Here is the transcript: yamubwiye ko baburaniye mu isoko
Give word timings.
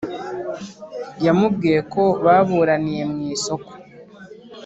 yamubwiye 1.25 1.79
ko 1.93 2.03
baburaniye 2.23 3.03
mu 3.13 3.19
isoko 3.35 3.71